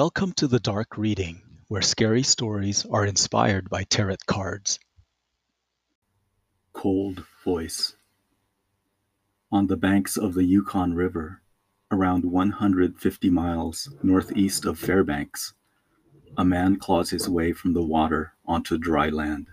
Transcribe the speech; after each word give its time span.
Welcome 0.00 0.32
to 0.36 0.46
the 0.46 0.60
Dark 0.60 0.96
Reading, 0.96 1.42
where 1.68 1.82
scary 1.82 2.22
stories 2.22 2.86
are 2.86 3.04
inspired 3.04 3.68
by 3.68 3.84
tarot 3.84 4.16
cards. 4.26 4.78
Cold 6.72 7.26
Voice 7.44 7.96
On 9.52 9.66
the 9.66 9.76
banks 9.76 10.16
of 10.16 10.32
the 10.32 10.44
Yukon 10.44 10.94
River, 10.94 11.42
around 11.90 12.24
150 12.24 13.28
miles 13.28 13.94
northeast 14.02 14.64
of 14.64 14.78
Fairbanks, 14.78 15.52
a 16.34 16.46
man 16.46 16.76
claws 16.76 17.10
his 17.10 17.28
way 17.28 17.52
from 17.52 17.74
the 17.74 17.84
water 17.84 18.32
onto 18.46 18.78
dry 18.78 19.10
land. 19.10 19.48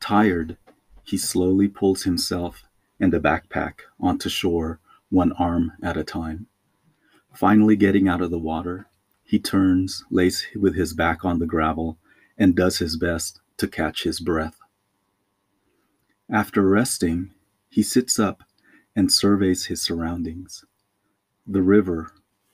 Tired, 0.00 0.58
he 1.02 1.16
slowly 1.16 1.66
pulls 1.66 2.02
himself 2.02 2.64
and 3.00 3.14
a 3.14 3.18
backpack 3.18 3.84
onto 3.98 4.28
shore, 4.28 4.80
one 5.08 5.32
arm 5.32 5.72
at 5.82 5.96
a 5.96 6.04
time. 6.04 6.46
Finally, 7.32 7.76
getting 7.76 8.06
out 8.06 8.20
of 8.20 8.30
the 8.30 8.38
water, 8.38 8.89
he 9.30 9.38
turns, 9.38 10.04
lays 10.10 10.44
with 10.56 10.74
his 10.74 10.92
back 10.92 11.24
on 11.24 11.38
the 11.38 11.46
gravel, 11.46 11.96
and 12.36 12.56
does 12.56 12.78
his 12.78 12.96
best 12.96 13.38
to 13.56 13.68
catch 13.68 14.02
his 14.02 14.18
breath. 14.18 14.56
After 16.28 16.68
resting, 16.68 17.30
he 17.68 17.80
sits 17.80 18.18
up 18.18 18.42
and 18.96 19.12
surveys 19.12 19.66
his 19.66 19.80
surroundings. 19.80 20.64
The 21.46 21.62
river, 21.62 22.10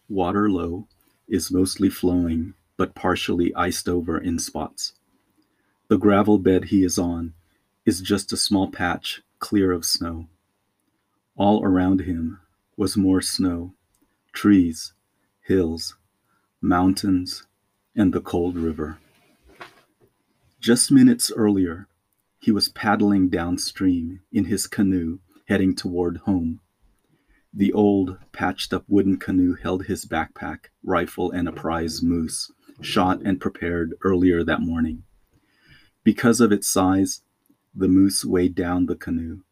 water 0.06 0.50
low, 0.50 0.86
is 1.26 1.50
mostly 1.50 1.88
flowing 1.88 2.52
but 2.76 2.94
partially 2.94 3.54
iced 3.54 3.88
over 3.88 4.18
in 4.18 4.38
spots. 4.38 4.92
The 5.88 5.96
gravel 5.96 6.36
bed 6.36 6.64
he 6.64 6.84
is 6.84 6.98
on 6.98 7.32
is 7.86 8.02
just 8.02 8.34
a 8.34 8.36
small 8.36 8.70
patch 8.70 9.22
clear 9.38 9.72
of 9.72 9.86
snow. 9.86 10.26
All 11.36 11.64
around 11.64 12.02
him 12.02 12.38
was 12.76 12.98
more 12.98 13.22
snow, 13.22 13.72
trees, 14.34 14.92
hills, 15.40 15.96
mountains, 16.66 17.44
and 17.94 18.12
the 18.12 18.20
cold 18.20 18.56
river. 18.56 18.98
Just 20.60 20.90
minutes 20.90 21.30
earlier, 21.36 21.86
he 22.40 22.50
was 22.50 22.68
paddling 22.68 23.28
downstream 23.28 24.20
in 24.32 24.46
his 24.46 24.66
canoe 24.66 25.20
heading 25.46 25.76
toward 25.76 26.18
home. 26.18 26.60
The 27.54 27.72
old, 27.72 28.18
patched 28.32 28.74
up 28.74 28.84
wooden 28.88 29.16
canoe 29.16 29.54
held 29.54 29.86
his 29.86 30.04
backpack, 30.06 30.66
rifle, 30.82 31.30
and 31.30 31.48
a 31.48 31.52
prize 31.52 32.02
moose, 32.02 32.50
shot 32.80 33.22
and 33.24 33.40
prepared 33.40 33.94
earlier 34.02 34.42
that 34.42 34.60
morning. 34.60 35.04
Because 36.02 36.40
of 36.40 36.50
its 36.50 36.68
size, 36.68 37.22
the 37.74 37.88
moose 37.88 38.24
weighed 38.24 38.56
down 38.56 38.86
the 38.86 38.96
canoe. 38.96 39.42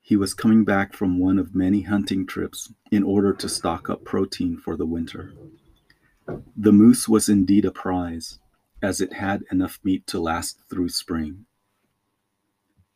He 0.00 0.16
was 0.16 0.32
coming 0.32 0.64
back 0.64 0.94
from 0.94 1.18
one 1.18 1.38
of 1.38 1.54
many 1.54 1.82
hunting 1.82 2.24
trips 2.24 2.72
in 2.92 3.02
order 3.02 3.32
to 3.32 3.48
stock 3.48 3.90
up 3.90 4.04
protein 4.04 4.56
for 4.56 4.76
the 4.76 4.86
winter. 4.86 5.32
The 6.26 6.72
moose 6.72 7.08
was 7.08 7.28
indeed 7.28 7.64
a 7.64 7.70
prize, 7.70 8.38
as 8.80 9.00
it 9.00 9.14
had 9.14 9.44
enough 9.50 9.78
meat 9.84 10.06
to 10.06 10.18
last 10.18 10.58
through 10.70 10.88
spring. 10.88 11.44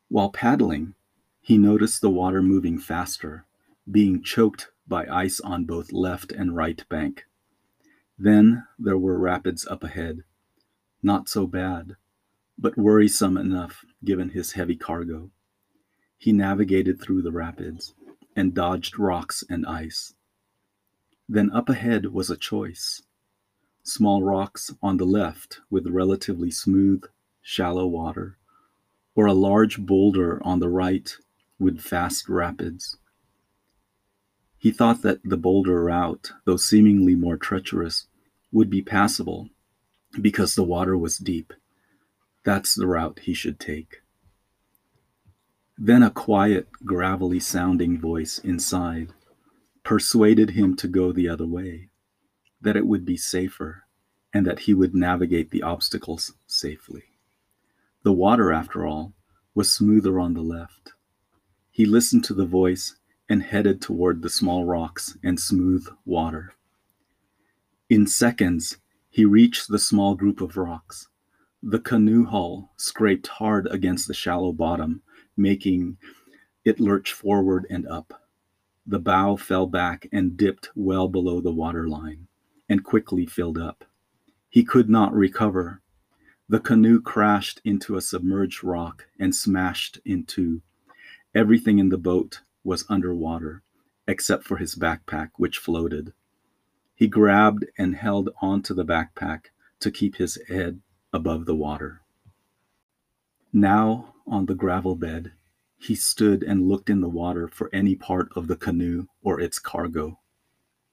While 0.09 0.31
paddling, 0.31 0.95
he 1.41 1.59
noticed 1.59 2.01
the 2.01 2.11
water 2.11 2.41
moving 2.43 2.79
faster, 2.79 3.45
being 3.91 4.23
choked 4.23 4.71
by 4.87 5.07
ice 5.07 5.41
on 5.41 5.65
both 5.65 5.93
left 5.93 6.33
and 6.33 6.57
right 6.57 6.83
bank. 6.89 7.27
Then 8.19 8.65
there 8.79 8.97
were 8.97 9.19
rapids 9.19 9.67
up 9.67 9.85
ahead. 9.85 10.25
Not 11.03 11.29
so 11.29 11.47
bad, 11.47 11.97
but 12.57 12.79
worrisome 12.79 13.37
enough 13.37 13.85
given 14.05 14.31
his 14.31 14.53
heavy 14.53 14.77
cargo. 14.77 15.31
He 16.17 16.33
navigated 16.33 17.01
through 17.01 17.23
the 17.23 17.33
rapids 17.33 17.95
and 18.35 18.55
dodged 18.55 18.99
rocks 18.99 19.45
and 19.51 19.67
ice. 19.67 20.15
Then 21.29 21.51
up 21.51 21.69
ahead 21.69 22.07
was 22.07 22.31
a 22.31 22.37
choice 22.37 23.03
small 23.89 24.23
rocks 24.23 24.73
on 24.83 24.99
the 24.99 25.05
left 25.05 25.61
with 25.71 25.87
relatively 25.87 26.51
smooth, 26.51 27.05
shallow 27.43 27.87
water, 27.87 28.37
or 29.15 29.27
a 29.27 29.33
large 29.33 29.79
boulder 29.79 30.41
on 30.45 30.61
the 30.61 30.69
right 30.69 31.17
with 31.59 31.81
fast 31.81 32.29
rapids. 32.29 32.99
He 34.59 34.71
thought 34.71 35.03
that 35.03 35.21
the 35.25 35.37
boulder 35.37 35.85
route, 35.85 36.33
though 36.45 36.57
seemingly 36.57 37.15
more 37.15 37.37
treacherous, 37.37 38.07
would 38.53 38.69
be 38.69 38.83
passable 38.83 39.49
because 40.21 40.55
the 40.55 40.65
water 40.65 40.97
was 40.97 41.19
deep. 41.19 41.53
That's 42.45 42.75
the 42.75 42.87
route 42.87 43.21
he 43.21 43.35
should 43.35 43.61
take. 43.61 44.03
Then 45.77 46.03
a 46.03 46.11
quiet, 46.11 46.69
gravelly 46.85 47.41
sounding 47.41 48.01
voice 48.01 48.39
inside 48.39 49.13
persuaded 49.85 50.51
him 50.51 50.77
to 50.77 50.89
go 50.89 51.13
the 51.13 51.29
other 51.29 51.47
way 51.47 51.89
that 52.61 52.77
it 52.77 52.87
would 52.87 53.05
be 53.05 53.17
safer 53.17 53.85
and 54.33 54.47
that 54.47 54.61
he 54.61 54.75
would 54.75 54.95
navigate 54.95 55.51
the 55.51 55.63
obstacles 55.63 56.35
safely. 56.47 57.05
The 58.03 58.13
water, 58.13 58.53
after 58.53 58.87
all, 58.87 59.15
was 59.55 59.73
smoother 59.73 60.21
on 60.21 60.35
the 60.35 60.43
left. 60.43 60.93
He 61.71 61.87
listened 61.87 62.25
to 62.25 62.35
the 62.35 62.47
voice 62.47 62.97
and 63.29 63.43
headed 63.43 63.81
toward 63.81 64.23
the 64.23 64.31
small 64.31 64.65
rocks 64.65 65.17
and 65.23 65.39
smooth 65.39 65.87
water. 66.05 66.55
In 67.91 68.07
seconds, 68.07 68.79
he 69.11 69.25
reached 69.25 69.69
the 69.69 69.79
small 69.79 70.15
group 70.15 70.41
of 70.41 70.57
rocks. 70.57 71.09
The 71.63 71.81
canoe 71.81 72.25
hull 72.25 72.73
scraped 72.77 73.27
hard 73.27 73.67
against 73.71 74.07
the 74.07 74.15
shallow 74.15 74.53
bottom, 74.53 75.03
making 75.37 75.97
it 76.65 76.79
lurch 76.79 77.13
forward 77.13 77.67
and 77.71 77.87
up. 77.89 78.23
The 78.87 78.99
bow 78.99 79.37
fell 79.37 79.67
back 79.67 80.09
and 80.13 80.37
dipped 80.37 80.71
well 80.75 81.09
below 81.09 81.41
the 81.41 81.53
water 81.53 81.89
line 81.89 82.28
and 82.69 82.85
quickly 82.85 83.27
filled 83.27 83.59
up. 83.59 83.85
He 84.49 84.65
could 84.65 84.89
not 84.89 85.13
recover. 85.15 85.83
The 86.49 86.61
canoe 86.61 87.01
crashed 87.01 87.61
into 87.65 87.97
a 87.97 88.01
submerged 88.01 88.65
rock 88.65 89.07
and 89.19 89.35
smashed 89.35 90.01
in 90.05 90.25
two. 90.25 90.63
Everything 91.35 91.79
in 91.79 91.91
the 91.91 91.99
boat 91.99 92.41
was 92.65 92.87
underwater, 92.89 93.63
except 94.07 94.45
for 94.45 94.57
his 94.57 94.75
backpack, 94.75 95.31
which 95.37 95.59
floated. 95.59 96.13
He 96.95 97.07
grabbed 97.07 97.67
and 97.77 97.95
held 97.95 98.31
onto 98.41 98.75
the 98.75 98.85
backpack 98.85 99.47
to 99.81 99.91
keep 99.91 100.17
his 100.17 100.39
head 100.49 100.81
above 101.13 101.47
the 101.47 101.55
water. 101.55 102.01
Now, 103.53 104.15
on 104.27 104.47
the 104.47 104.55
gravel 104.55 104.97
bed, 104.97 105.33
he 105.79 105.95
stood 105.95 106.43
and 106.43 106.69
looked 106.69 106.91
in 106.91 107.01
the 107.01 107.09
water 107.09 107.47
for 107.49 107.71
any 107.73 107.95
part 107.95 108.31
of 108.35 108.49
the 108.49 108.57
canoe 108.57 109.07
or 109.23 109.41
its 109.41 109.59
cargo. 109.59 110.19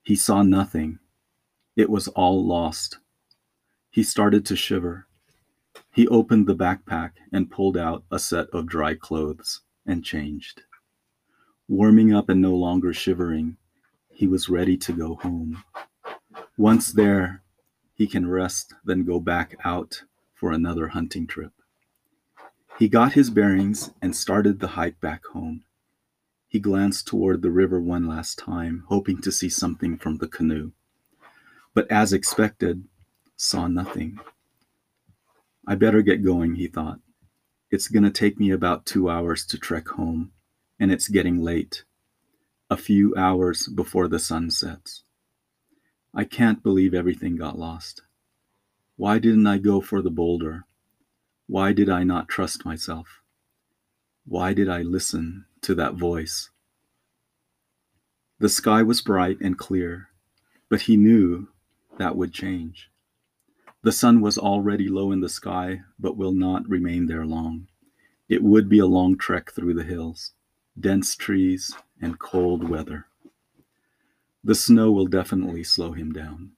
He 0.03 0.15
saw 0.15 0.43
nothing 0.43 0.99
it 1.75 1.89
was 1.89 2.07
all 2.09 2.45
lost. 2.45 2.99
He 3.89 4.03
started 4.03 4.45
to 4.45 4.55
shiver. 4.55 5.07
He 5.91 6.07
opened 6.07 6.47
the 6.47 6.55
backpack 6.55 7.11
and 7.33 7.51
pulled 7.51 7.77
out 7.77 8.03
a 8.09 8.19
set 8.19 8.47
of 8.51 8.67
dry 8.67 8.93
clothes 8.93 9.61
and 9.85 10.03
changed. 10.03 10.61
Warming 11.67 12.13
up 12.13 12.29
and 12.29 12.41
no 12.41 12.55
longer 12.55 12.93
shivering, 12.93 13.57
he 14.09 14.27
was 14.27 14.49
ready 14.49 14.77
to 14.77 14.93
go 14.93 15.15
home. 15.15 15.63
Once 16.57 16.93
there, 16.93 17.43
he 17.93 18.07
can 18.07 18.29
rest, 18.29 18.73
then 18.85 19.03
go 19.03 19.19
back 19.19 19.55
out 19.65 20.03
for 20.33 20.51
another 20.51 20.89
hunting 20.89 21.27
trip. 21.27 21.51
He 22.79 22.87
got 22.87 23.13
his 23.13 23.29
bearings 23.29 23.91
and 24.01 24.15
started 24.15 24.59
the 24.59 24.67
hike 24.67 24.99
back 25.01 25.25
home. 25.25 25.63
He 26.47 26.59
glanced 26.59 27.07
toward 27.07 27.41
the 27.41 27.51
river 27.51 27.81
one 27.81 28.07
last 28.07 28.37
time, 28.37 28.83
hoping 28.87 29.19
to 29.21 29.31
see 29.31 29.49
something 29.49 29.97
from 29.97 30.17
the 30.17 30.27
canoe 30.27 30.71
but 31.75 31.91
as 31.91 32.13
expected, 32.13 32.85
saw 33.35 33.67
nothing. 33.67 34.17
I 35.67 35.75
better 35.75 36.01
get 36.01 36.23
going, 36.23 36.55
he 36.55 36.67
thought. 36.67 36.99
It's 37.69 37.89
going 37.89 38.03
to 38.03 38.09
take 38.09 38.39
me 38.39 38.49
about 38.49 38.85
two 38.85 39.09
hours 39.09 39.45
to 39.47 39.57
trek 39.59 39.89
home, 39.89 40.31
and 40.79 40.89
it's 40.89 41.09
getting 41.09 41.43
late, 41.43 41.83
a 42.69 42.77
few 42.77 43.13
hours 43.17 43.67
before 43.67 44.07
the 44.07 44.19
sun 44.19 44.49
sets. 44.49 45.03
I 46.13 46.23
can't 46.23 46.63
believe 46.63 46.93
everything 46.93 47.35
got 47.35 47.59
lost. 47.59 48.03
Why 48.95 49.19
didn't 49.19 49.45
I 49.45 49.57
go 49.57 49.81
for 49.81 50.01
the 50.01 50.09
boulder? 50.09 50.63
Why 51.47 51.73
did 51.73 51.89
I 51.89 52.03
not 52.03 52.29
trust 52.29 52.65
myself? 52.65 53.21
Why 54.25 54.53
did 54.53 54.69
I 54.69 54.81
listen 54.81 55.45
to 55.63 55.75
that 55.75 55.95
voice? 55.95 56.49
The 58.39 58.49
sky 58.49 58.81
was 58.81 59.01
bright 59.01 59.41
and 59.41 59.57
clear, 59.57 60.07
but 60.69 60.81
he 60.81 60.95
knew 60.95 61.49
that 61.97 62.15
would 62.15 62.33
change. 62.33 62.89
The 63.81 63.91
sun 63.91 64.21
was 64.21 64.37
already 64.37 64.87
low 64.87 65.11
in 65.11 65.21
the 65.21 65.29
sky, 65.29 65.81
but 65.99 66.17
will 66.17 66.33
not 66.33 66.67
remain 66.67 67.05
there 67.05 67.25
long. 67.25 67.67
It 68.27 68.41
would 68.41 68.67
be 68.67 68.79
a 68.79 68.87
long 68.87 69.17
trek 69.17 69.51
through 69.51 69.75
the 69.75 69.83
hills, 69.83 70.33
dense 70.79 71.15
trees, 71.15 71.75
and 72.01 72.19
cold 72.19 72.67
weather. 72.67 73.05
The 74.43 74.55
snow 74.55 74.91
will 74.91 75.05
definitely 75.05 75.63
slow 75.63 75.91
him 75.91 76.11
down. 76.11 76.51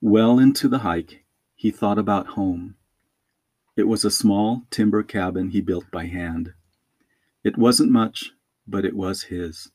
Well 0.00 0.38
into 0.38 0.68
the 0.68 0.80
hike, 0.80 1.24
he 1.54 1.70
thought 1.70 1.98
about 1.98 2.28
home. 2.28 2.76
It 3.76 3.88
was 3.88 4.04
a 4.04 4.10
small 4.10 4.64
timber 4.70 5.02
cabin 5.02 5.50
he 5.50 5.60
built 5.60 5.90
by 5.90 6.06
hand. 6.06 6.52
It 7.42 7.56
wasn't 7.56 7.90
much, 7.90 8.32
but 8.66 8.84
it 8.84 8.94
was 8.94 9.24
his. 9.24 9.70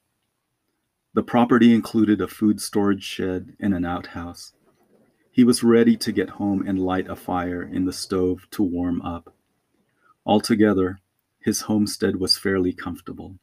The 1.15 1.24
property 1.24 1.74
included 1.74 2.21
a 2.21 2.27
food 2.27 2.60
storage 2.60 3.04
shed 3.04 3.56
and 3.60 3.74
an 3.74 3.86
outhouse, 3.86 4.54
He 5.31 5.44
was 5.44 5.63
ready 5.63 5.95
to 5.98 6.12
get 6.12 6.31
home 6.31 6.68
and 6.68 6.80
light 6.80 7.07
a 7.07 7.15
fire 7.15 7.62
in 7.62 7.86
the 7.86 7.94
stove 7.94 8.48
to 8.51 8.63
warm 8.63 9.01
up. 9.01 9.36
Altogether, 10.25 11.00
his 11.39 11.62
homestead 11.62 12.15
was 12.15 12.38
fairly 12.38 12.74
comfortable. 12.74 13.38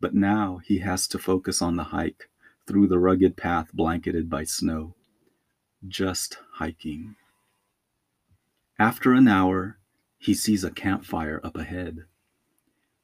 But 0.00 0.14
now 0.14 0.60
he 0.64 0.78
has 0.78 1.06
to 1.08 1.18
focus 1.18 1.60
on 1.60 1.76
the 1.76 1.84
hike 1.84 2.30
through 2.66 2.86
the 2.88 2.98
rugged 2.98 3.36
path 3.36 3.72
blanketed 3.72 4.30
by 4.30 4.44
snow. 4.44 4.94
Just 5.86 6.38
hiking. 6.54 7.16
After 8.78 9.12
an 9.12 9.28
hour, 9.28 9.78
he 10.18 10.34
sees 10.34 10.64
a 10.64 10.70
campfire 10.70 11.40
up 11.44 11.56
ahead. 11.56 12.04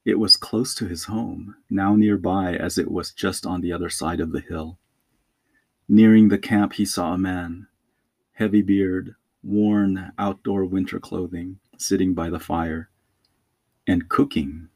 It 0.04 0.18
was 0.18 0.36
close 0.36 0.74
to 0.76 0.88
his 0.88 1.04
home, 1.04 1.56
now 1.70 1.94
nearby 1.94 2.56
as 2.56 2.78
it 2.78 2.90
was 2.90 3.12
just 3.12 3.46
on 3.46 3.60
the 3.60 3.72
other 3.72 3.88
side 3.88 4.20
of 4.20 4.32
the 4.32 4.40
hill. 4.40 4.78
Nearing 5.88 6.28
the 6.28 6.38
camp, 6.38 6.74
he 6.74 6.84
saw 6.84 7.14
a 7.14 7.18
man, 7.18 7.68
heavy 8.32 8.62
beard, 8.62 9.14
worn 9.42 10.12
outdoor 10.18 10.64
winter 10.64 10.98
clothing, 10.98 11.58
sitting 11.78 12.14
by 12.14 12.30
the 12.30 12.40
fire 12.40 12.90
and 13.86 14.08
cooking. 14.08 14.68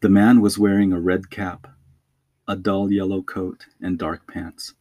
The 0.00 0.08
man 0.08 0.40
was 0.40 0.58
wearing 0.58 0.92
a 0.92 1.00
red 1.00 1.30
cap, 1.30 1.66
a 2.46 2.56
dull 2.56 2.92
yellow 2.92 3.22
coat, 3.22 3.66
and 3.80 3.98
dark 3.98 4.26
pants. 4.26 4.74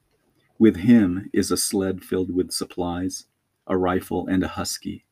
With 0.60 0.78
him 0.78 1.30
is 1.34 1.52
a 1.52 1.58
sled 1.58 2.04
filled 2.04 2.34
with 2.34 2.52
supplies, 2.52 3.26
a 3.66 3.78
rifle, 3.78 4.28
and 4.28 4.44
a 4.44 4.50
husky. 4.50 5.06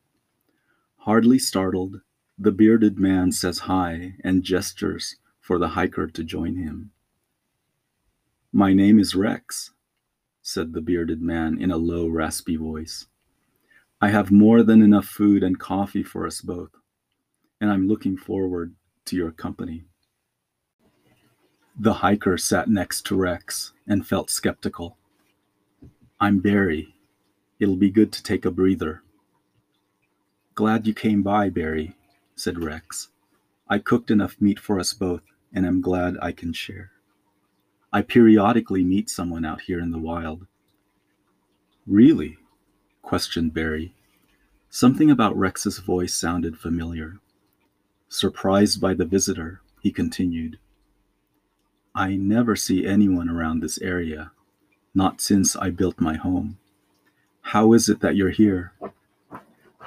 Hardly 0.98 1.38
startled, 1.38 2.00
the 2.38 2.52
bearded 2.52 2.98
man 2.98 3.32
says 3.32 3.60
hi 3.60 4.14
and 4.22 4.42
gestures 4.42 5.16
for 5.40 5.58
the 5.58 5.68
hiker 5.68 6.06
to 6.06 6.24
join 6.24 6.56
him. 6.56 6.90
My 8.52 8.72
name 8.72 8.98
is 8.98 9.14
Rex, 9.14 9.72
said 10.42 10.72
the 10.72 10.80
bearded 10.80 11.22
man 11.22 11.60
in 11.60 11.70
a 11.70 11.76
low, 11.76 12.08
raspy 12.08 12.56
voice. 12.56 13.06
I 14.00 14.08
have 14.08 14.30
more 14.30 14.62
than 14.62 14.82
enough 14.82 15.06
food 15.06 15.42
and 15.42 15.58
coffee 15.58 16.02
for 16.02 16.26
us 16.26 16.40
both 16.40 16.70
and 17.60 17.70
I'm 17.70 17.88
looking 17.88 18.16
forward 18.16 18.74
to 19.06 19.16
your 19.16 19.30
company. 19.30 19.84
The 21.78 21.94
hiker 21.94 22.38
sat 22.38 22.68
next 22.68 23.02
to 23.06 23.16
Rex 23.16 23.72
and 23.86 24.06
felt 24.06 24.30
skeptical. 24.30 24.96
I'm 26.20 26.40
Barry. 26.40 26.94
It'll 27.58 27.76
be 27.76 27.90
good 27.90 28.12
to 28.12 28.22
take 28.22 28.44
a 28.44 28.50
breather. 28.50 29.02
Glad 30.54 30.86
you 30.86 30.94
came 30.94 31.22
by, 31.22 31.50
Barry, 31.50 31.94
said 32.36 32.62
Rex. 32.62 33.08
I 33.68 33.78
cooked 33.78 34.10
enough 34.10 34.36
meat 34.40 34.60
for 34.60 34.78
us 34.78 34.92
both, 34.92 35.22
and 35.52 35.66
am 35.66 35.80
glad 35.80 36.16
I 36.20 36.32
can 36.32 36.52
share. 36.52 36.92
I 37.92 38.02
periodically 38.02 38.84
meet 38.84 39.08
someone 39.08 39.44
out 39.44 39.62
here 39.62 39.80
in 39.80 39.90
the 39.90 39.98
wild. 39.98 40.46
Really? 41.86 42.36
questioned 43.02 43.54
Barry. 43.54 43.94
Something 44.68 45.10
about 45.10 45.36
Rex's 45.36 45.78
voice 45.78 46.14
sounded 46.14 46.58
familiar. 46.58 47.18
Surprised 48.08 48.80
by 48.80 48.92
the 48.94 49.04
visitor, 49.04 49.62
he 49.80 49.90
continued, 49.90 50.58
I 51.94 52.16
never 52.16 52.54
see 52.56 52.86
anyone 52.86 53.30
around 53.30 53.60
this 53.60 53.80
area, 53.80 54.32
not 54.94 55.22
since 55.22 55.56
I 55.56 55.70
built 55.70 56.00
my 56.00 56.16
home. 56.16 56.58
How 57.40 57.72
is 57.72 57.88
it 57.88 58.00
that 58.00 58.16
you're 58.16 58.30
here? 58.30 58.72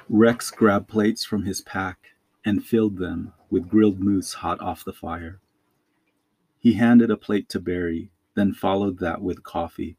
Rex 0.10 0.50
grabbed 0.50 0.88
plates 0.88 1.24
from 1.24 1.44
his 1.44 1.62
pack 1.62 2.16
and 2.46 2.64
filled 2.64 2.98
them 2.98 3.34
with 3.50 3.70
grilled 3.70 4.00
moose 4.00 4.36
hot 4.36 4.60
off 4.62 4.86
the 4.86 4.94
fire. 4.94 5.40
He 6.60 6.74
handed 6.74 7.10
a 7.10 7.18
plate 7.18 7.50
to 7.50 7.60
Barry, 7.60 8.12
then 8.36 8.54
followed 8.54 9.00
that 9.00 9.22
with 9.22 9.44
coffee. 9.44 9.98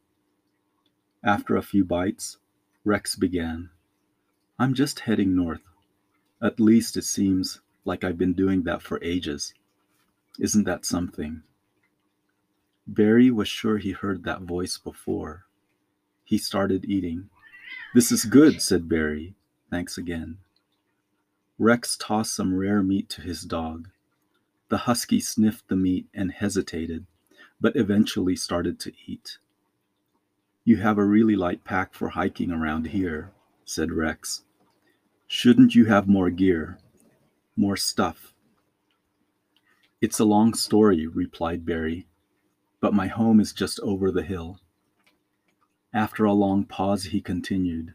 After 1.22 1.56
a 1.56 1.62
few 1.62 1.84
bites, 1.84 2.38
Rex 2.84 3.14
began. 3.16 3.70
I'm 4.58 4.74
just 4.74 5.00
heading 5.00 5.34
north. 5.34 5.62
At 6.42 6.60
least 6.60 6.96
it 6.96 7.04
seems 7.04 7.60
like 7.84 8.04
I've 8.04 8.18
been 8.18 8.32
doing 8.32 8.62
that 8.62 8.82
for 8.82 9.02
ages. 9.02 9.52
Isn't 10.38 10.64
that 10.64 10.86
something? 10.86 11.42
Barry 12.86 13.30
was 13.30 13.48
sure 13.48 13.78
he 13.78 13.92
heard 13.92 14.24
that 14.24 14.42
voice 14.42 14.78
before. 14.78 15.44
He 16.24 16.38
started 16.38 16.84
eating. 16.84 17.28
This 17.94 18.10
is 18.10 18.24
good, 18.24 18.62
said 18.62 18.88
Barry. 18.88 19.34
Thanks 19.70 19.98
again. 19.98 20.38
Rex 21.60 21.96
tossed 21.96 22.34
some 22.34 22.56
rare 22.56 22.82
meat 22.82 23.08
to 23.10 23.20
his 23.20 23.42
dog. 23.42 23.90
The 24.70 24.78
husky 24.78 25.20
sniffed 25.20 25.68
the 25.68 25.76
meat 25.76 26.08
and 26.12 26.32
hesitated, 26.32 27.06
but 27.60 27.76
eventually 27.76 28.34
started 28.34 28.80
to 28.80 28.92
eat. 29.06 29.38
You 30.64 30.78
have 30.78 30.98
a 30.98 31.04
really 31.04 31.36
light 31.36 31.62
pack 31.62 31.94
for 31.94 32.08
hiking 32.08 32.50
around 32.50 32.88
here, 32.88 33.30
said 33.64 33.92
Rex. 33.92 34.42
Shouldn't 35.28 35.74
you 35.74 35.84
have 35.84 36.08
more 36.08 36.30
gear? 36.30 36.78
more 37.60 37.76
stuff. 37.76 38.32
It's 40.00 40.18
a 40.18 40.24
long 40.24 40.54
story, 40.54 41.06
replied 41.06 41.66
Barry, 41.66 42.06
but 42.80 42.94
my 42.94 43.06
home 43.06 43.38
is 43.38 43.52
just 43.52 43.78
over 43.80 44.10
the 44.10 44.22
hill. 44.22 44.60
After 45.92 46.24
a 46.24 46.32
long 46.32 46.64
pause, 46.64 47.04
he 47.04 47.20
continued, 47.20 47.92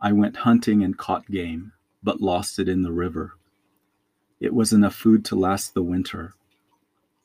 I 0.00 0.12
went 0.12 0.38
hunting 0.38 0.82
and 0.82 0.96
caught 0.96 1.30
game, 1.30 1.72
but 2.02 2.20
lost 2.20 2.58
it 2.58 2.68
in 2.68 2.82
the 2.82 2.92
river. 2.92 3.34
It 4.40 4.54
was 4.54 4.72
enough 4.72 4.94
food 4.94 5.24
to 5.26 5.36
last 5.36 5.74
the 5.74 5.82
winter. 5.82 6.34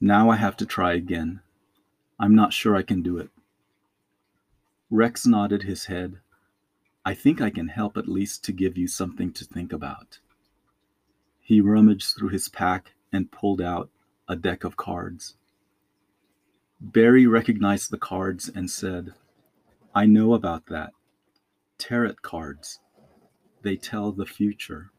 Now 0.01 0.29
I 0.29 0.35
have 0.35 0.57
to 0.57 0.65
try 0.65 0.93
again. 0.93 1.41
I'm 2.19 2.35
not 2.35 2.53
sure 2.53 2.75
I 2.75 2.81
can 2.81 3.01
do 3.01 3.17
it. 3.17 3.29
Rex 4.89 5.25
nodded 5.25 5.63
his 5.63 5.85
head. 5.85 6.19
I 7.05 7.13
think 7.13 7.41
I 7.41 7.49
can 7.49 7.67
help 7.67 7.97
at 7.97 8.07
least 8.07 8.43
to 8.45 8.51
give 8.51 8.77
you 8.77 8.87
something 8.87 9.31
to 9.33 9.45
think 9.45 9.73
about. 9.73 10.19
He 11.41 11.59
rummaged 11.59 12.15
through 12.15 12.29
his 12.29 12.47
pack 12.47 12.93
and 13.11 13.31
pulled 13.31 13.61
out 13.61 13.89
a 14.27 14.35
deck 14.35 14.63
of 14.63 14.77
cards. 14.77 15.35
Barry 16.79 17.27
recognized 17.27 17.91
the 17.91 17.97
cards 17.97 18.49
and 18.53 18.69
said, 18.69 19.13
I 19.93 20.05
know 20.05 20.33
about 20.33 20.65
that. 20.67 20.91
Tarot 21.77 22.15
cards. 22.21 22.79
They 23.63 23.77
tell 23.77 24.11
the 24.11 24.25
future. 24.25 24.91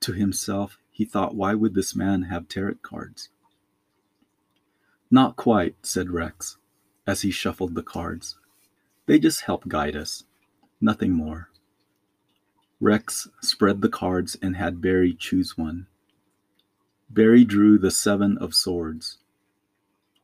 To 0.00 0.12
himself, 0.12 0.78
he 0.90 1.04
thought, 1.04 1.34
why 1.34 1.54
would 1.54 1.74
this 1.74 1.94
man 1.94 2.22
have 2.22 2.48
tarot 2.48 2.76
cards? 2.82 3.28
Not 5.10 5.36
quite, 5.36 5.74
said 5.82 6.10
Rex, 6.10 6.56
as 7.06 7.22
he 7.22 7.30
shuffled 7.30 7.74
the 7.74 7.82
cards. 7.82 8.36
They 9.06 9.18
just 9.18 9.42
help 9.42 9.66
guide 9.66 9.96
us, 9.96 10.24
nothing 10.80 11.12
more. 11.12 11.50
Rex 12.80 13.28
spread 13.40 13.80
the 13.80 13.88
cards 13.88 14.36
and 14.40 14.56
had 14.56 14.80
Barry 14.80 15.12
choose 15.12 15.58
one. 15.58 15.86
Barry 17.10 17.44
drew 17.44 17.76
the 17.76 17.90
Seven 17.90 18.38
of 18.38 18.54
Swords. 18.54 19.18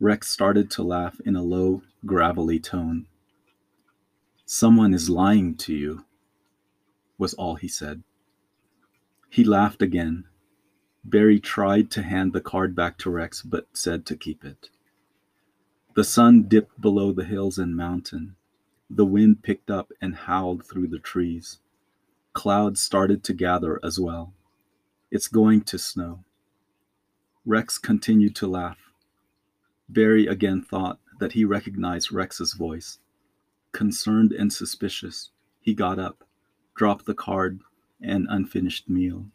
Rex 0.00 0.28
started 0.28 0.70
to 0.72 0.82
laugh 0.82 1.20
in 1.25 1.34
a 1.34 1.42
low, 1.42 1.82
gravelly 2.06 2.60
tone. 2.60 3.06
Someone 4.46 4.94
is 4.94 5.10
lying 5.10 5.54
to 5.56 5.75
you, 5.75 6.04
was 7.18 7.34
all 7.34 7.56
he 7.56 7.68
said. 7.68 8.02
He 9.28 9.44
laughed 9.44 9.82
again. 9.82 10.25
Barry 11.04 11.40
tried 11.40 11.90
to 11.92 12.02
hand 12.02 12.32
the 12.32 12.40
card 12.40 12.75
back 12.75 12.96
to 12.98 13.10
Rex, 13.10 13.42
but 13.42 13.66
said 13.72 14.06
to 14.06 14.16
keep 14.16 14.44
it. 14.44 14.70
The 15.94 16.04
sun 16.04 16.44
dipped 16.44 16.80
below 16.80 17.12
the 17.12 17.25
hills 17.25 17.58
and 17.58 17.76
mountain. 17.76 18.37
The 18.88 19.04
wind 19.04 19.42
picked 19.42 19.70
up 19.70 19.92
and 20.00 20.14
howled 20.14 20.64
through 20.64 20.88
the 20.88 20.98
trees. 20.98 21.58
Clouds 22.32 22.80
started 22.80 23.25
to 23.25 23.34
gather 23.34 23.80
as 23.82 23.98
well. 23.98 24.32
It's 25.10 25.28
going 25.28 25.62
to 25.62 25.78
snow. 25.78 26.25
Rex 27.44 27.78
continued 27.78 28.37
to 28.37 28.46
laugh. 28.46 28.78
Barry 29.88 30.26
again 30.26 30.62
thought 30.62 31.00
that 31.18 31.32
he 31.32 31.44
recognized 31.44 32.12
Rex's 32.12 32.52
voice. 32.52 32.98
Concerned 33.72 34.32
and 34.32 34.52
suspicious, 34.52 35.30
he 35.60 35.75
got 35.75 35.98
up, 35.98 36.27
dropped 36.78 37.04
the 37.04 37.14
card 37.14 37.61
and 38.00 38.26
unfinished 38.30 38.88
meal, 38.88 39.26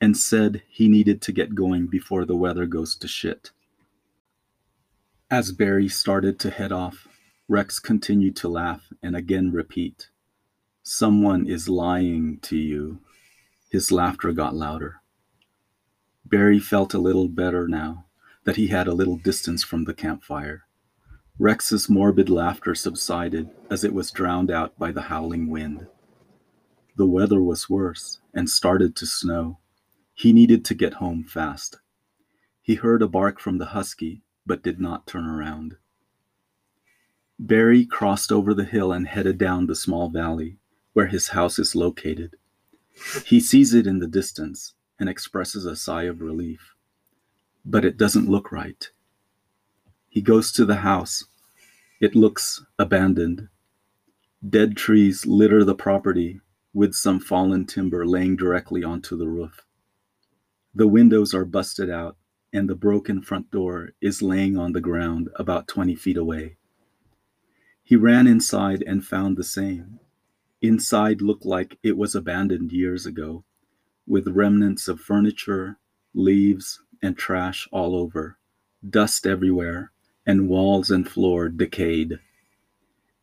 and 0.00 0.16
said 0.16 0.62
he 0.68 0.88
needed 0.88 1.20
to 1.22 1.32
get 1.32 1.54
going 1.54 1.86
before 1.86 2.24
the 2.24 2.34
weather 2.34 2.66
goes 2.66 2.96
to 2.96 3.06
shit. 3.06 3.50
As 5.30 5.52
Barry 5.52 5.88
started 5.88 6.38
to 6.40 6.50
head 6.50 6.72
off, 6.72 7.06
Rex 7.48 7.78
continued 7.78 8.34
to 8.36 8.48
laugh 8.48 8.92
and 9.02 9.14
again 9.14 9.52
repeat, 9.52 10.08
Someone 10.82 11.46
is 11.46 11.68
lying 11.68 12.38
to 12.42 12.56
you. 12.56 13.00
His 13.70 13.92
laughter 13.92 14.32
got 14.32 14.54
louder. 14.54 15.00
Barry 16.24 16.58
felt 16.58 16.94
a 16.94 16.98
little 16.98 17.28
better 17.28 17.68
now 17.68 18.06
that 18.44 18.56
he 18.56 18.68
had 18.68 18.86
a 18.86 18.94
little 18.94 19.16
distance 19.16 19.62
from 19.62 19.84
the 19.84 19.94
campfire. 19.94 20.62
Rex's 21.38 21.88
morbid 21.88 22.30
laughter 22.30 22.74
subsided 22.74 23.50
as 23.68 23.84
it 23.84 23.92
was 23.92 24.10
drowned 24.10 24.50
out 24.50 24.78
by 24.78 24.92
the 24.92 25.02
howling 25.02 25.50
wind. 25.50 25.86
The 26.96 27.06
weather 27.06 27.42
was 27.42 27.68
worse 27.68 28.20
and 28.32 28.48
started 28.48 28.96
to 28.96 29.06
snow. 29.06 29.58
He 30.14 30.32
needed 30.32 30.64
to 30.64 30.74
get 30.74 30.94
home 30.94 31.24
fast. 31.24 31.78
He 32.62 32.76
heard 32.76 33.02
a 33.02 33.08
bark 33.08 33.38
from 33.38 33.58
the 33.58 33.66
husky, 33.66 34.22
but 34.46 34.62
did 34.62 34.80
not 34.80 35.06
turn 35.06 35.26
around. 35.26 35.76
Barry 37.38 37.84
crossed 37.84 38.32
over 38.32 38.54
the 38.54 38.64
hill 38.64 38.92
and 38.92 39.06
headed 39.06 39.36
down 39.36 39.66
the 39.66 39.74
small 39.74 40.08
valley 40.08 40.58
where 40.94 41.06
his 41.06 41.28
house 41.28 41.58
is 41.58 41.76
located. 41.76 42.36
He 43.26 43.40
sees 43.40 43.74
it 43.74 43.86
in 43.86 43.98
the 43.98 44.06
distance 44.06 44.72
and 44.98 45.08
expresses 45.08 45.66
a 45.66 45.76
sigh 45.76 46.04
of 46.04 46.22
relief. 46.22 46.74
But 47.62 47.84
it 47.84 47.98
doesn't 47.98 48.30
look 48.30 48.50
right. 48.50 48.88
He 50.08 50.22
goes 50.22 50.50
to 50.52 50.64
the 50.64 50.76
house. 50.76 51.26
It 52.00 52.14
looks 52.14 52.64
abandoned. 52.78 53.48
Dead 54.48 54.78
trees 54.78 55.26
litter 55.26 55.62
the 55.62 55.74
property, 55.74 56.40
with 56.76 56.94
some 56.94 57.18
fallen 57.18 57.64
timber 57.64 58.04
laying 58.04 58.36
directly 58.36 58.84
onto 58.84 59.16
the 59.16 59.26
roof. 59.26 59.64
The 60.74 60.86
windows 60.86 61.32
are 61.32 61.46
busted 61.46 61.88
out, 61.88 62.18
and 62.52 62.68
the 62.68 62.74
broken 62.74 63.22
front 63.22 63.50
door 63.50 63.92
is 64.02 64.20
laying 64.20 64.58
on 64.58 64.72
the 64.72 64.80
ground 64.82 65.30
about 65.36 65.68
20 65.68 65.94
feet 65.94 66.18
away. 66.18 66.58
He 67.82 67.96
ran 67.96 68.26
inside 68.26 68.84
and 68.86 69.02
found 69.02 69.38
the 69.38 69.42
same. 69.42 70.00
Inside 70.60 71.22
looked 71.22 71.46
like 71.46 71.78
it 71.82 71.96
was 71.96 72.14
abandoned 72.14 72.72
years 72.72 73.06
ago, 73.06 73.44
with 74.06 74.28
remnants 74.28 74.86
of 74.86 75.00
furniture, 75.00 75.78
leaves, 76.12 76.82
and 77.00 77.16
trash 77.16 77.66
all 77.72 77.96
over, 77.96 78.36
dust 78.86 79.26
everywhere, 79.26 79.92
and 80.26 80.46
walls 80.46 80.90
and 80.90 81.08
floor 81.08 81.48
decayed. 81.48 82.18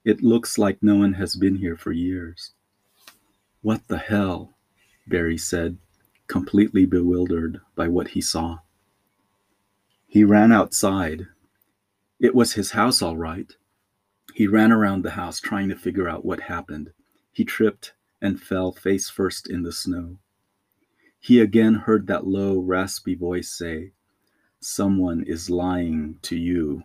It 0.04 0.24
looks 0.24 0.58
like 0.58 0.82
no 0.82 0.96
one 0.96 1.14
has 1.14 1.36
been 1.36 1.58
here 1.58 1.78
for 1.78 1.92
years. 1.92 2.54
What 3.64 3.88
the 3.88 3.98
hell? 3.98 4.58
Barry 5.08 5.38
said, 5.38 5.78
completely 6.28 6.86
bewildered 6.86 7.62
by 7.76 7.88
what 7.88 8.10
he 8.10 8.20
saw. 8.20 8.60
He 10.06 10.26
ran 10.26 10.52
outside. 10.52 11.28
It 12.20 12.36
was 12.36 12.54
his 12.54 12.72
house, 12.72 13.02
all 13.02 13.16
right. 13.16 13.52
He 14.34 14.48
ran 14.48 14.74
around 14.74 15.04
the 15.04 15.12
house 15.12 15.40
trying 15.40 15.70
to 15.70 15.78
figure 15.78 16.10
out 16.10 16.26
what 16.26 16.42
happened. 16.42 16.92
He 17.32 17.46
tripped 17.46 17.94
and 18.22 18.42
fell 18.42 18.74
face 18.74 19.10
first 19.10 19.50
in 19.50 19.64
the 19.64 19.72
snow. 19.72 20.18
He 21.22 21.40
again 21.40 21.76
heard 21.76 22.08
that 22.08 22.28
low, 22.28 22.60
raspy 22.60 23.16
voice 23.16 23.50
say, 23.50 23.94
Someone 24.60 25.24
is 25.24 25.50
lying 25.50 26.20
to 26.24 26.36
you. 26.36 26.84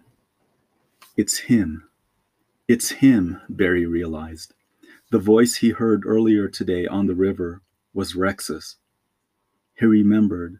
It's 1.16 1.38
him. 1.38 1.90
It's 2.68 2.90
him, 2.90 3.40
Barry 3.48 3.84
realized. 3.84 4.54
The 5.10 5.18
voice 5.18 5.56
he 5.56 5.70
heard 5.70 6.04
earlier 6.04 6.48
today 6.48 6.86
on 6.86 7.06
the 7.06 7.14
river 7.14 7.62
was 7.94 8.14
Rex's. 8.14 8.76
He 9.78 9.86
remembered. 9.86 10.58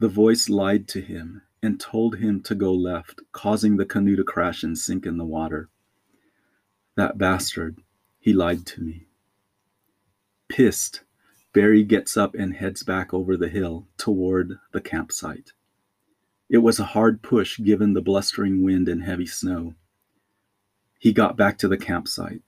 The 0.00 0.08
voice 0.08 0.48
lied 0.48 0.88
to 0.88 1.00
him 1.00 1.42
and 1.62 1.78
told 1.78 2.16
him 2.16 2.42
to 2.42 2.56
go 2.56 2.74
left, 2.74 3.20
causing 3.30 3.76
the 3.76 3.86
canoe 3.86 4.16
to 4.16 4.24
crash 4.24 4.64
and 4.64 4.76
sink 4.76 5.06
in 5.06 5.16
the 5.16 5.24
water. 5.24 5.68
That 6.96 7.18
bastard. 7.18 7.78
He 8.18 8.32
lied 8.32 8.66
to 8.66 8.80
me. 8.80 9.06
Pissed, 10.48 11.02
Barry 11.52 11.84
gets 11.84 12.16
up 12.16 12.34
and 12.34 12.54
heads 12.54 12.82
back 12.82 13.14
over 13.14 13.36
the 13.36 13.48
hill 13.48 13.86
toward 13.96 14.58
the 14.72 14.80
campsite. 14.80 15.52
It 16.48 16.58
was 16.58 16.80
a 16.80 16.84
hard 16.84 17.22
push 17.22 17.60
given 17.60 17.92
the 17.92 18.02
blustering 18.02 18.62
wind 18.62 18.88
and 18.88 19.04
heavy 19.04 19.26
snow. 19.26 19.74
He 20.98 21.12
got 21.12 21.36
back 21.36 21.58
to 21.58 21.68
the 21.68 21.78
campsite. 21.78 22.42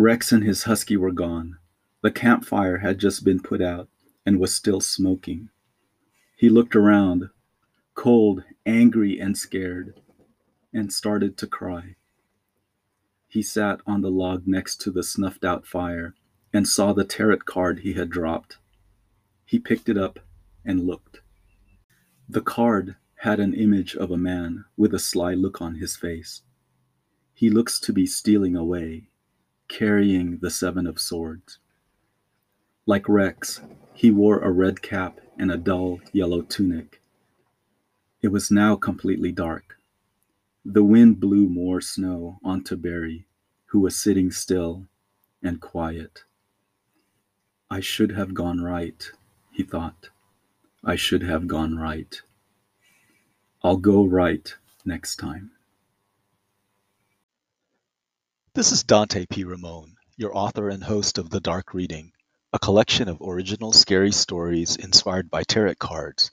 Rex 0.00 0.30
and 0.30 0.44
his 0.44 0.62
husky 0.62 0.96
were 0.96 1.10
gone. 1.10 1.58
The 2.02 2.12
campfire 2.12 2.78
had 2.78 3.00
just 3.00 3.24
been 3.24 3.40
put 3.40 3.60
out 3.60 3.88
and 4.24 4.38
was 4.38 4.54
still 4.54 4.80
smoking. 4.80 5.48
He 6.36 6.48
looked 6.48 6.76
around, 6.76 7.30
cold, 7.96 8.44
angry, 8.64 9.18
and 9.18 9.36
scared, 9.36 9.98
and 10.72 10.92
started 10.92 11.36
to 11.38 11.48
cry. 11.48 11.96
He 13.26 13.42
sat 13.42 13.80
on 13.88 14.02
the 14.02 14.10
log 14.10 14.46
next 14.46 14.80
to 14.82 14.92
the 14.92 15.02
snuffed 15.02 15.44
out 15.44 15.66
fire 15.66 16.14
and 16.52 16.68
saw 16.68 16.92
the 16.92 17.02
tarot 17.02 17.38
card 17.38 17.80
he 17.80 17.94
had 17.94 18.08
dropped. 18.08 18.58
He 19.44 19.58
picked 19.58 19.88
it 19.88 19.98
up 19.98 20.20
and 20.64 20.86
looked. 20.86 21.22
The 22.28 22.40
card 22.42 22.94
had 23.22 23.40
an 23.40 23.52
image 23.52 23.96
of 23.96 24.12
a 24.12 24.16
man 24.16 24.64
with 24.76 24.94
a 24.94 25.00
sly 25.00 25.34
look 25.34 25.60
on 25.60 25.74
his 25.74 25.96
face. 25.96 26.42
He 27.34 27.50
looks 27.50 27.80
to 27.80 27.92
be 27.92 28.06
stealing 28.06 28.54
away, 28.54 29.07
carrying 29.68 30.38
the 30.38 30.50
Seven 30.50 30.86
of 30.86 30.98
Swords. 30.98 31.58
Like 32.86 33.08
Rex, 33.08 33.60
he 33.94 34.10
wore 34.10 34.38
a 34.40 34.50
red 34.50 34.82
cap 34.82 35.20
and 35.38 35.52
a 35.52 35.56
dull 35.56 36.00
yellow 36.12 36.42
tunic. 36.42 37.00
It 38.22 38.28
was 38.28 38.50
now 38.50 38.76
completely 38.76 39.30
dark. 39.30 39.76
The 40.64 40.82
wind 40.84 41.20
blew 41.20 41.48
more 41.48 41.80
snow 41.80 42.40
onto 42.42 42.76
Barry, 42.76 43.26
who 43.66 43.80
was 43.80 43.94
sitting 43.96 44.30
still 44.30 44.86
and 45.42 45.60
quiet. 45.60 46.24
I 47.70 47.80
should 47.80 48.12
have 48.12 48.34
gone 48.34 48.60
right, 48.62 49.10
he 49.52 49.62
thought. 49.62 50.08
I 50.84 50.96
should 50.96 51.22
have 51.22 51.46
gone 51.46 51.76
right. 51.76 52.20
I'll 53.62 53.76
go 53.76 54.04
right 54.06 54.54
next 54.84 55.16
time. 55.16 55.50
This 58.58 58.72
is 58.72 58.82
Dante 58.82 59.24
P. 59.24 59.44
Ramon, 59.44 59.94
your 60.16 60.36
author 60.36 60.68
and 60.68 60.82
host 60.82 61.18
of 61.18 61.30
The 61.30 61.38
Dark 61.38 61.74
Reading, 61.74 62.10
a 62.52 62.58
collection 62.58 63.08
of 63.08 63.22
original 63.22 63.72
scary 63.72 64.10
stories 64.10 64.74
inspired 64.74 65.30
by 65.30 65.44
tarot 65.44 65.76
cards 65.76 66.32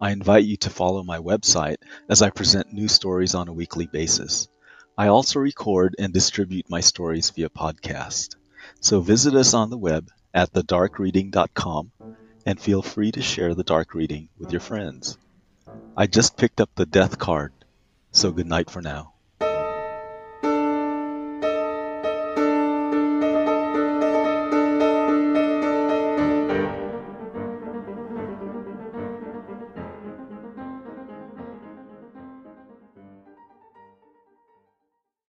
I 0.00 0.12
invite 0.12 0.44
you 0.44 0.56
to 0.56 0.70
follow 0.70 1.02
my 1.02 1.18
website 1.18 1.76
as 2.08 2.22
I 2.22 2.30
present 2.30 2.72
new 2.72 2.88
stories 2.88 3.34
on 3.34 3.48
a 3.48 3.52
weekly 3.52 3.86
basis. 3.86 4.48
I 4.96 5.08
also 5.08 5.40
record 5.40 5.94
and 5.98 6.10
distribute 6.10 6.70
my 6.70 6.80
stories 6.80 7.28
via 7.28 7.50
podcast. 7.50 8.36
So 8.80 9.02
visit 9.02 9.34
us 9.34 9.52
on 9.52 9.68
the 9.68 9.76
web 9.76 10.08
at 10.32 10.50
thedarkreading.com 10.54 11.92
and 12.46 12.58
feel 12.58 12.80
free 12.80 13.12
to 13.12 13.20
share 13.20 13.54
the 13.54 13.62
dark 13.62 13.92
reading 13.92 14.30
with 14.38 14.52
your 14.52 14.62
friends. 14.62 15.18
I 15.94 16.06
just 16.06 16.38
picked 16.38 16.62
up 16.62 16.70
the 16.74 16.86
death 16.86 17.18
card, 17.18 17.52
so 18.10 18.32
good 18.32 18.46
night 18.46 18.70
for 18.70 18.80
now. 18.80 19.12